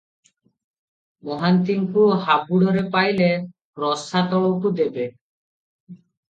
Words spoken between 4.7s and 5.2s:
ଦେବେ।